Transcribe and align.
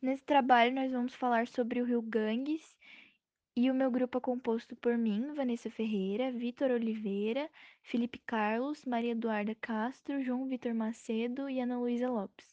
Nesse 0.00 0.22
trabalho, 0.22 0.72
nós 0.72 0.92
vamos 0.92 1.12
falar 1.12 1.48
sobre 1.48 1.82
o 1.82 1.84
rio 1.84 2.00
Ganges 2.00 2.76
e 3.56 3.68
o 3.68 3.74
meu 3.74 3.90
grupo 3.90 4.18
é 4.18 4.20
composto 4.20 4.76
por 4.76 4.96
mim, 4.96 5.34
Vanessa 5.34 5.68
Ferreira, 5.68 6.30
Vitor 6.30 6.70
Oliveira, 6.70 7.50
Felipe 7.82 8.20
Carlos, 8.24 8.84
Maria 8.84 9.10
Eduarda 9.10 9.56
Castro, 9.56 10.22
João 10.22 10.46
Vitor 10.46 10.72
Macedo 10.72 11.50
e 11.50 11.58
Ana 11.58 11.80
Luísa 11.80 12.08
Lopes. 12.08 12.46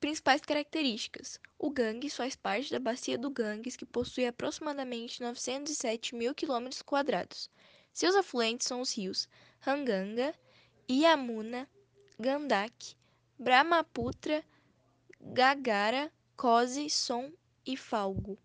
Principais 0.00 0.40
características: 0.40 1.38
o 1.58 1.68
Ganges 1.68 2.16
faz 2.16 2.34
parte 2.34 2.72
da 2.72 2.78
bacia 2.78 3.18
do 3.18 3.28
Ganges, 3.28 3.76
que 3.76 3.84
possui 3.84 4.26
aproximadamente 4.26 5.20
907 5.20 6.14
mil 6.14 6.34
quilômetros 6.34 6.80
quadrados. 6.80 7.50
Seus 7.92 8.16
afluentes 8.16 8.66
são 8.66 8.80
os 8.80 8.96
rios 8.96 9.28
Ranganga, 9.60 10.34
Yamuna, 10.90 11.68
Gandak, 12.18 12.96
Brahmaputra, 13.38 14.42
Gagara, 15.20 16.10
Kosi, 16.36 16.90
Son 16.90 17.30
e 17.64 17.76
Falgo. 17.76 18.38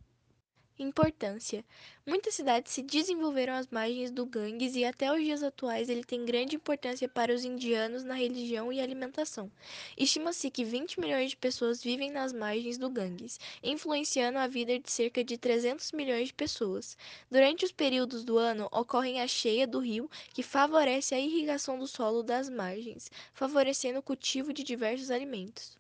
Importância: 0.80 1.66
Muitas 2.06 2.36
cidades 2.36 2.72
se 2.72 2.84
desenvolveram 2.84 3.56
às 3.56 3.68
margens 3.68 4.12
do 4.12 4.28
Ganges 4.28 4.76
e 4.76 4.86
até 4.86 5.12
os 5.12 5.20
dias 5.20 5.42
atuais 5.42 5.90
ele 5.90 6.04
tem 6.04 6.24
grande 6.24 6.56
importância 6.56 7.10
para 7.10 7.34
os 7.34 7.44
indianos 7.44 8.04
na 8.04 8.14
religião 8.14 8.72
e 8.72 8.80
alimentação. 8.80 9.52
Estima-se 9.98 10.52
que 10.52 10.64
20 10.64 11.00
milhões 11.00 11.32
de 11.32 11.38
pessoas 11.38 11.82
vivem 11.82 12.12
nas 12.12 12.32
margens 12.32 12.78
do 12.78 12.92
Ganges, 12.92 13.40
influenciando 13.64 14.38
a 14.38 14.46
vida 14.46 14.78
de 14.78 14.92
cerca 14.92 15.24
de 15.24 15.36
300 15.36 15.92
milhões 15.94 16.28
de 16.28 16.34
pessoas. 16.36 16.96
Durante 17.32 17.66
os 17.66 17.72
períodos 17.72 18.24
do 18.24 18.38
ano 18.38 18.70
ocorre 18.72 19.18
a 19.18 19.28
cheia 19.28 19.66
do 19.66 19.80
rio, 19.80 20.08
que 20.32 20.44
favorece 20.44 21.16
a 21.16 21.20
irrigação 21.20 21.80
do 21.80 21.88
solo 21.88 22.22
das 22.22 22.50
margens, 22.50 23.10
favorecendo 23.34 23.98
o 23.98 24.04
cultivo 24.04 24.54
de 24.54 24.64
diversos 24.64 25.10
alimentos. 25.10 25.76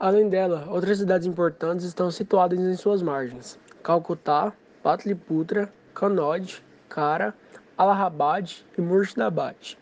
Além 0.00 0.30
dela, 0.30 0.66
outras 0.70 0.96
cidades 0.96 1.26
importantes 1.26 1.84
estão 1.84 2.10
situadas 2.10 2.58
em 2.58 2.74
suas 2.74 3.02
margens. 3.02 3.58
Calcutá, 3.82 4.50
Patliputra, 4.82 5.70
Kanod, 5.94 6.64
Kara, 6.88 7.34
Allahabad 7.76 8.64
e 8.78 8.80
Murshidabad. 8.80 9.76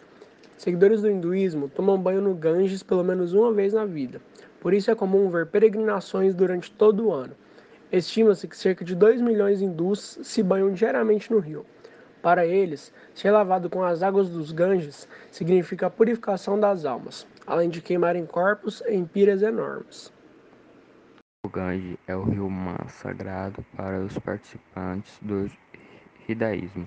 Seguidores 0.57 1.03
do 1.03 1.09
hinduísmo 1.09 1.69
tomam 1.69 1.97
banho 1.97 2.21
no 2.21 2.35
Ganges 2.35 2.83
pelo 2.83 3.05
menos 3.05 3.33
uma 3.33 3.53
vez 3.53 3.75
na 3.75 3.85
vida. 3.85 4.21
Por 4.61 4.75
isso 4.75 4.91
é 4.91 4.95
comum 4.97 5.31
ver 5.31 5.47
peregrinações 5.47 6.35
durante 6.35 6.69
todo 6.73 7.07
o 7.07 7.13
ano. 7.13 7.37
Estima-se 7.93 8.49
que 8.49 8.57
cerca 8.57 8.85
de 8.85 8.97
2 8.97 9.21
milhões 9.21 9.61
de 9.61 9.67
hindus 9.67 10.19
se 10.25 10.43
banham 10.43 10.73
diariamente 10.73 11.33
no 11.33 11.39
rio. 11.39 11.65
Para 12.21 12.45
eles, 12.45 12.93
ser 13.15 13.31
lavado 13.31 13.71
com 13.71 13.85
as 13.85 14.03
águas 14.03 14.29
dos 14.29 14.51
Ganges 14.51 15.07
significa 15.31 15.87
a 15.87 15.91
purificação 15.91 16.59
das 16.59 16.85
almas, 16.85 17.25
além 17.49 17.71
de 17.71 17.81
queimarem 17.81 18.27
corpos 18.27 18.83
em 18.87 19.07
piras 19.07 19.41
enormes. 19.41 20.13
O 21.47 21.49
Ganges 21.49 21.97
é 22.07 22.15
o 22.15 22.25
rio 22.25 22.51
mais 22.51 22.93
sagrado 22.93 23.65
para 23.75 24.01
os 24.01 24.19
participantes 24.19 25.15
do 25.23 25.51
Hindaísmo, 26.29 26.87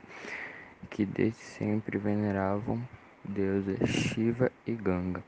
que 0.91 1.03
desde 1.03 1.39
sempre 1.39 1.97
veneravam 1.97 2.79
deuses 3.25 3.89
Shiva 3.89 4.51
e 4.67 4.73
Ganga, 4.73 5.23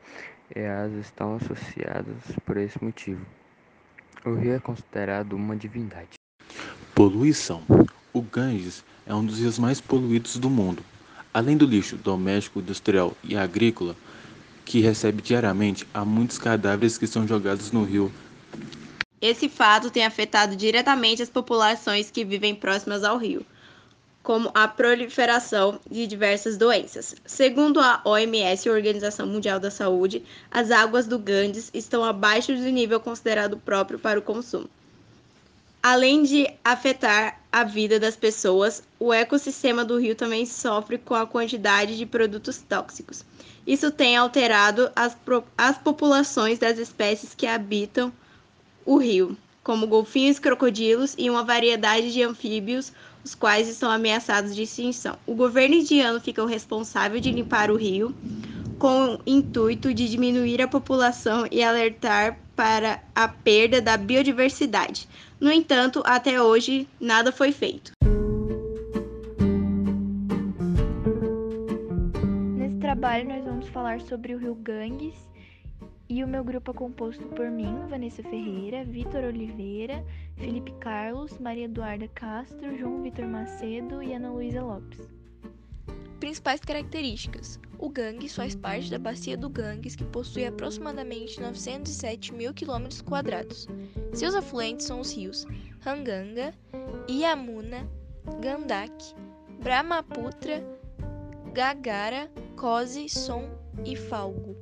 e 0.56 0.60
as 0.60 0.92
estão 0.94 1.38
associadas 1.38 2.22
por 2.46 2.58
esse 2.58 2.82
motivo. 2.84 3.26
O 4.24 4.36
rio 4.36 4.54
é 4.54 4.60
considerado 4.60 5.34
uma 5.34 5.56
divindade. 5.56 6.12
Poluição: 6.94 7.64
O 8.14 8.22
Ganges 8.22 8.86
é 9.08 9.16
um 9.16 9.26
dos 9.26 9.40
rios 9.40 9.58
mais 9.58 9.82
poluídos 9.82 10.38
do 10.38 10.50
mundo. 10.50 10.84
Além 11.34 11.58
do 11.58 11.66
lixo 11.66 11.98
doméstico, 11.98 12.60
industrial 12.60 13.14
e 13.24 13.36
agrícola 13.36 13.96
que 14.66 14.80
recebe 14.82 15.22
diariamente, 15.22 15.88
há 15.94 16.04
muitos 16.04 16.38
cadáveres 16.38 16.98
que 16.98 17.08
são 17.08 17.28
jogados 17.28 17.72
no 17.72 17.84
rio 17.84 18.12
esse 19.24 19.48
fato 19.48 19.90
tem 19.90 20.04
afetado 20.04 20.54
diretamente 20.54 21.24
as 21.24 21.30
populações 21.30 22.12
que 22.12 22.26
vivem 22.26 22.54
próximas 22.54 23.06
ao 23.06 23.18
rio, 23.18 23.46
como 24.22 24.52
a 24.54 24.68
proliferação 24.68 25.80
de 25.90 26.06
diversas 26.06 26.58
doenças. 26.58 27.16
Segundo 27.26 27.80
a 27.80 28.02
OMS, 28.04 28.70
Organização 28.70 29.26
Mundial 29.26 29.62
da 29.62 29.72
Saúde, 29.72 30.26
as 30.52 30.72
águas 30.72 31.08
do 31.08 31.18
Ganges 31.18 31.72
estão 31.74 32.04
abaixo 32.04 32.54
do 32.54 32.70
nível 32.70 33.00
considerado 33.00 33.56
próprio 33.56 33.98
para 33.98 34.20
o 34.20 34.22
consumo. 34.22 34.70
Além 35.86 36.24
de 36.24 36.50
afetar 36.64 37.42
a 37.52 37.66
vida 37.66 38.00
das 38.00 38.16
pessoas, 38.16 38.82
o 38.98 39.12
ecossistema 39.12 39.84
do 39.84 40.00
rio 40.00 40.16
também 40.16 40.46
sofre 40.46 40.98
com 40.98 41.14
a 41.14 41.28
quantidade 41.28 41.98
de 41.98 42.06
produtos 42.06 42.60
tóxicos. 42.60 43.26
Isso 43.68 43.92
tem 43.92 44.16
alterado 44.16 44.90
as, 44.96 45.18
as 45.58 45.78
populações 45.78 46.58
das 46.58 46.78
espécies 46.80 47.36
que 47.36 47.46
habitam 47.46 48.14
o 48.86 48.96
rio, 48.96 49.38
como 49.62 49.86
golfinhos, 49.86 50.40
crocodilos 50.40 51.16
e 51.18 51.30
uma 51.30 51.44
variedade 51.44 52.14
de 52.14 52.24
anfíbios, 52.24 52.94
os 53.22 53.36
quais 53.36 53.68
estão 53.68 53.92
ameaçados 53.92 54.56
de 54.56 54.64
extinção. 54.64 55.18
O 55.28 55.36
governo 55.36 55.76
indiano 55.76 56.22
fica 56.22 56.42
o 56.42 56.48
responsável 56.48 57.20
de 57.20 57.30
limpar 57.30 57.70
o 57.70 57.76
rio, 57.76 58.16
com 58.84 59.14
o 59.16 59.20
intuito 59.26 59.94
de 59.94 60.10
diminuir 60.10 60.62
a 60.62 60.68
população 60.68 61.48
e 61.50 61.64
alertar 61.64 62.38
para 62.54 63.02
a 63.16 63.30
perda 63.30 63.82
da 63.82 63.96
biodiversidade. 63.96 65.08
No 65.40 65.50
entanto, 65.50 66.04
até 66.06 66.42
hoje, 66.42 66.86
nada 67.00 67.32
foi 67.32 67.54
feito. 67.54 67.94
Nesse 72.58 72.76
trabalho, 72.76 73.30
nós 73.30 73.46
vamos 73.46 73.70
falar 73.70 74.02
sobre 74.02 74.36
o 74.36 74.38
rio 74.38 74.56
Ganges 74.56 75.16
e 76.10 76.22
o 76.22 76.28
meu 76.28 76.44
grupo 76.44 76.72
é 76.72 76.74
composto 76.74 77.24
por 77.28 77.50
mim, 77.50 77.74
Vanessa 77.90 78.22
Ferreira, 78.22 78.84
Vitor 78.84 79.24
Oliveira, 79.24 80.06
Felipe 80.36 80.74
Carlos, 80.82 81.40
Maria 81.40 81.64
Eduarda 81.64 82.10
Castro, 82.10 82.78
João 82.78 83.02
Vitor 83.02 83.28
Macedo 83.28 84.04
e 84.04 84.14
Ana 84.14 84.30
Luísa 84.30 84.62
Lopes. 84.62 85.23
Principais 86.24 86.62
características: 86.62 87.60
o 87.78 87.90
Ganges 87.90 88.34
faz 88.34 88.56
parte 88.56 88.90
da 88.90 88.98
bacia 88.98 89.36
do 89.36 89.50
Ganges, 89.50 89.94
que 89.94 90.06
possui 90.06 90.46
aproximadamente 90.46 91.38
907 91.42 92.34
mil 92.34 92.54
quilômetros 92.54 93.02
quadrados. 93.02 93.68
Seus 94.14 94.34
afluentes 94.34 94.86
são 94.86 95.02
os 95.02 95.14
rios 95.14 95.46
Ranganga, 95.82 96.54
Yamuna, 97.10 97.92
Gandak, 98.40 99.14
Brahmaputra, 99.62 100.64
Gagara, 101.52 102.32
Kosi, 102.56 103.10
Son 103.10 103.50
e 103.84 103.94
Falgo. 103.98 104.56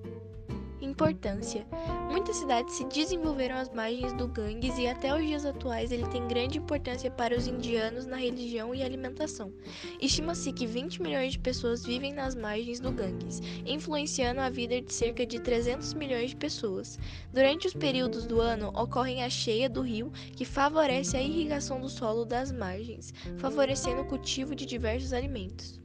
Importância: 0.81 1.63
Muitas 2.09 2.37
cidades 2.37 2.73
se 2.73 2.83
desenvolveram 2.85 3.55
às 3.55 3.69
margens 3.69 4.13
do 4.13 4.27
Ganges 4.27 4.77
e 4.79 4.87
até 4.87 5.15
os 5.15 5.21
dias 5.25 5.45
atuais 5.45 5.91
ele 5.91 6.07
tem 6.07 6.27
grande 6.27 6.57
importância 6.57 7.11
para 7.11 7.37
os 7.37 7.47
indianos 7.47 8.07
na 8.07 8.17
religião 8.17 8.73
e 8.73 8.81
alimentação. 8.81 9.53
Estima-se 10.01 10.51
que 10.51 10.65
20 10.65 11.01
milhões 11.01 11.33
de 11.33 11.39
pessoas 11.39 11.85
vivem 11.85 12.13
nas 12.13 12.33
margens 12.33 12.79
do 12.79 12.91
Ganges, 12.91 13.41
influenciando 13.63 14.41
a 14.41 14.49
vida 14.49 14.81
de 14.81 14.91
cerca 14.91 15.23
de 15.23 15.39
300 15.39 15.93
milhões 15.93 16.31
de 16.31 16.35
pessoas. 16.35 16.97
Durante 17.31 17.67
os 17.67 17.73
períodos 17.73 18.25
do 18.25 18.41
ano 18.41 18.69
ocorre 18.69 19.21
a 19.21 19.29
cheia 19.29 19.69
do 19.69 19.81
rio, 19.81 20.11
que 20.35 20.45
favorece 20.45 21.15
a 21.15 21.21
irrigação 21.21 21.79
do 21.79 21.89
solo 21.89 22.25
das 22.25 22.51
margens, 22.51 23.13
favorecendo 23.37 24.01
o 24.01 24.05
cultivo 24.05 24.55
de 24.55 24.65
diversos 24.65 25.13
alimentos. 25.13 25.79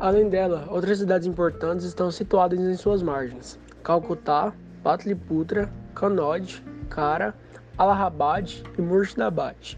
Além 0.00 0.28
dela, 0.28 0.66
outras 0.70 0.98
cidades 0.98 1.28
importantes 1.28 1.84
estão 1.84 2.10
situadas 2.10 2.58
em 2.58 2.76
suas 2.76 3.02
margens. 3.02 3.60
Calcutá, 3.82 4.52
Patliputra, 4.82 5.68
Kanod, 5.94 6.62
Kara, 6.88 7.34
Allahabad 7.76 8.62
e 8.78 8.82
Murshidabad. 8.82 9.76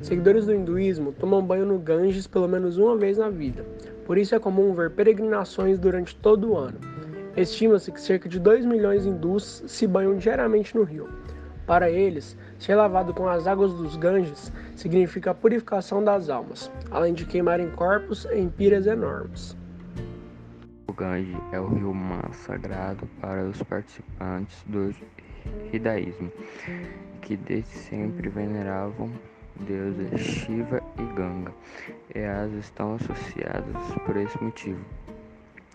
Seguidores 0.00 0.46
do 0.46 0.54
hinduísmo 0.54 1.12
tomam 1.12 1.44
banho 1.44 1.66
no 1.66 1.78
Ganges 1.78 2.26
pelo 2.26 2.48
menos 2.48 2.78
uma 2.78 2.96
vez 2.96 3.18
na 3.18 3.28
vida. 3.28 3.64
Por 4.06 4.16
isso 4.16 4.34
é 4.34 4.38
comum 4.38 4.74
ver 4.74 4.90
peregrinações 4.90 5.78
durante 5.78 6.16
todo 6.16 6.52
o 6.52 6.56
ano. 6.56 6.78
Estima-se 7.36 7.92
que 7.92 8.00
cerca 8.00 8.28
de 8.28 8.38
2 8.38 8.64
milhões 8.64 9.02
de 9.02 9.08
hindus 9.08 9.62
se 9.66 9.86
banham 9.86 10.16
diariamente 10.16 10.74
no 10.76 10.84
rio. 10.84 11.08
Para 11.66 11.90
eles, 11.90 12.36
ser 12.58 12.74
lavado 12.76 13.12
com 13.12 13.28
as 13.28 13.46
águas 13.46 13.72
dos 13.72 13.96
Ganges 13.96 14.52
significa 14.76 15.30
a 15.30 15.34
purificação 15.34 16.04
das 16.04 16.30
almas, 16.30 16.70
além 16.90 17.12
de 17.12 17.24
queimarem 17.24 17.70
corpos 17.70 18.26
em 18.26 18.48
piras 18.48 18.86
enormes. 18.86 19.56
Ganges 20.96 21.36
é 21.52 21.60
o 21.60 21.66
rio 21.66 21.92
mais 21.92 22.36
sagrado 22.36 23.06
para 23.20 23.44
os 23.44 23.62
participantes 23.62 24.56
do 24.66 24.94
Hindaísmo, 25.72 26.30
que 27.20 27.36
desde 27.36 27.70
sempre 27.70 28.28
veneravam 28.28 29.10
deuses 29.60 30.20
Shiva 30.20 30.82
e 30.98 31.14
Ganga, 31.14 31.52
e 32.14 32.20
as 32.20 32.52
estão 32.52 32.94
associadas 32.94 33.76
por 34.06 34.16
esse 34.16 34.42
motivo. 34.42 34.84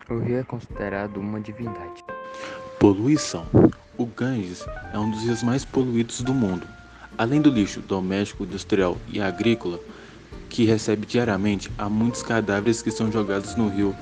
O 0.10 0.18
rio 0.20 0.40
é 0.40 0.44
considerado 0.44 1.18
uma 1.18 1.40
divindade. 1.40 2.04
Poluição: 2.80 3.46
O 3.98 4.06
Ganges 4.06 4.66
é 4.94 4.98
um 4.98 5.12
dos 5.12 5.24
rios 5.24 5.44
mais 5.44 5.66
poluídos 5.66 6.22
do 6.22 6.34
mundo. 6.34 6.66
Além 7.18 7.42
do 7.42 7.50
lixo 7.50 7.82
doméstico, 7.82 8.44
industrial 8.46 8.98
e 9.10 9.22
agrícola 9.22 9.80
que 10.50 10.64
recebe 10.66 11.06
diariamente, 11.06 11.70
há 11.78 11.90
muitos 11.90 12.24
cadáveres 12.24 12.82
que 12.82 12.90
são 12.90 13.12
jogados 13.12 13.56
no 13.56 13.68
rio 13.68 13.94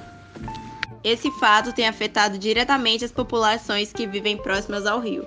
esse 1.08 1.32
fato 1.32 1.72
tem 1.72 1.88
afetado 1.88 2.38
diretamente 2.38 3.06
as 3.06 3.12
populações 3.12 3.94
que 3.94 4.06
vivem 4.06 4.36
próximas 4.36 4.86
ao 4.86 5.00
rio, 5.00 5.26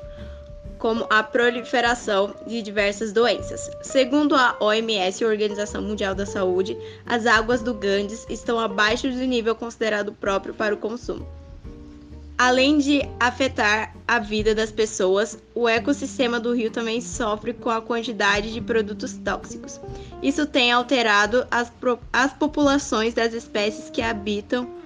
como 0.79 1.07
a 1.09 1.23
proliferação 1.23 2.35
de 2.47 2.61
diversas 2.61 3.13
doenças. 3.13 3.71
Segundo 3.83 4.35
a 4.35 4.57
OMS, 4.61 5.25
Organização 5.25 5.81
Mundial 5.81 6.15
da 6.15 6.27
Saúde, 6.27 6.77
as 7.07 7.25
águas 7.25 7.63
do 7.63 7.73
Ganges 7.73 8.27
estão 8.29 8.61
abaixo 8.61 9.09
do 9.09 9.25
nível 9.25 9.55
considerado 9.55 10.13
próprio 10.13 10.53
para 10.53 10.75
o 10.75 10.79
consumo. 10.79 11.27
Além 12.37 12.79
de 12.79 13.03
afetar 13.19 13.95
a 14.09 14.19
vida 14.19 14.55
das 14.55 14.73
pessoas, 14.73 15.39
o 15.55 15.69
ecossistema 15.69 16.41
do 16.41 16.55
rio 16.55 16.71
também 16.71 17.01
sofre 17.01 17.53
com 17.53 17.69
a 17.71 17.83
quantidade 17.83 18.53
de 18.53 18.61
produtos 18.61 19.15
tóxicos. 19.15 19.81
Isso 20.23 20.47
tem 20.47 20.73
alterado 20.73 21.47
as, 21.51 21.71
as 22.13 22.33
populações 22.33 23.13
das 23.13 23.35
espécies 23.35 23.91
que 23.91 24.01
habitam 24.01 24.80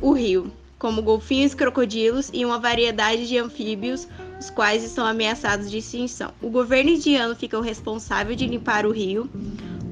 o 0.00 0.12
rio, 0.12 0.50
como 0.78 1.02
golfinhos, 1.02 1.54
crocodilos 1.54 2.30
e 2.32 2.44
uma 2.44 2.58
variedade 2.58 3.28
de 3.28 3.38
anfíbios, 3.38 4.08
os 4.38 4.48
quais 4.48 4.82
estão 4.82 5.06
ameaçados 5.06 5.70
de 5.70 5.78
extinção. 5.78 6.32
O 6.40 6.48
governo 6.48 6.90
indiano 6.90 7.36
fica 7.36 7.60
responsável 7.60 8.34
de 8.34 8.46
limpar 8.46 8.86
o 8.86 8.90
rio, 8.90 9.28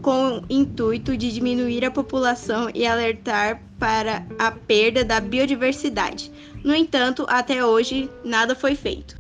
com 0.01 0.39
o 0.39 0.45
intuito 0.49 1.17
de 1.17 1.31
diminuir 1.31 1.85
a 1.85 1.91
população 1.91 2.71
e 2.75 2.87
alertar 2.87 3.61
para 3.79 4.27
a 4.39 4.51
perda 4.51 5.05
da 5.05 5.21
biodiversidade. 5.21 6.33
No 6.65 6.75
entanto, 6.75 7.27
até 7.29 7.65
hoje 7.65 8.09
nada 8.25 8.55
foi 8.55 8.75
feito. 8.75 9.19